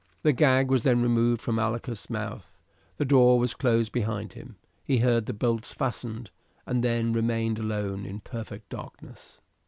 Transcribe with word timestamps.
The 0.23 0.33
gag 0.33 0.71
was 0.71 0.81
then 0.81 1.03
removed 1.03 1.41
from 1.43 1.57
Malchus' 1.57 2.09
mouth, 2.09 2.59
the 2.97 3.05
door 3.05 3.37
was 3.37 3.53
closed 3.53 3.91
behind 3.91 4.33
him, 4.33 4.55
he 4.83 4.97
heard 4.97 5.27
the 5.27 5.31
bolts 5.31 5.75
fastened, 5.75 6.31
and 6.65 6.83
then 6.83 7.13
remained 7.13 7.59
alone 7.59 8.07
in 8.07 8.19
perfect 8.19 8.69
darkness. 8.69 9.41